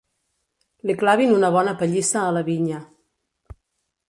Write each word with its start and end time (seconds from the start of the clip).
Li 0.89 0.95
clavin 1.01 1.35
una 1.35 1.51
bona 1.57 1.75
pallissa 1.83 2.19
a 2.23 2.33
la 2.39 2.45
vinya. 2.49 2.81